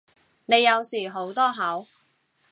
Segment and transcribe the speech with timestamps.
[0.47, 1.85] 你有時好多口